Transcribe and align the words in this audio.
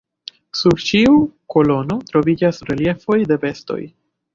Sur 0.61 0.79
ĉiu 0.87 1.21
kolono 1.57 2.01
troviĝas 2.13 2.67
reliefoj 2.73 3.23
de 3.33 3.43
bestoj. 3.49 3.83